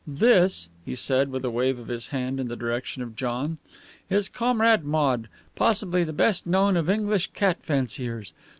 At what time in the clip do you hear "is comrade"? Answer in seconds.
4.09-4.83